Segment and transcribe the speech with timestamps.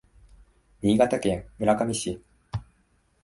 [0.81, 2.23] 新潟県村上市